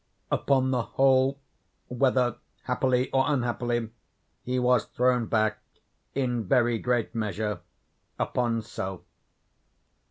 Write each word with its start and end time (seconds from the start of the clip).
Upon 0.31 0.71
the 0.71 0.81
whole, 0.81 1.39
whether 1.87 2.37
happily 2.63 3.11
or 3.11 3.25
unhappily, 3.27 3.91
he 4.41 4.57
was 4.57 4.85
thrown 4.85 5.27
back, 5.27 5.59
in 6.15 6.43
very 6.43 6.79
great 6.79 7.13
measure, 7.13 7.59
upon 8.17 8.63
self. 8.63 9.01